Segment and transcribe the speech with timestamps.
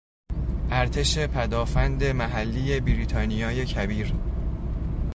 [0.71, 4.13] ارتش پدافند محلی بریتانیای کبیر